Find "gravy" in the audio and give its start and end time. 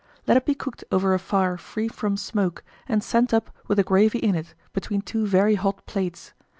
3.83-4.17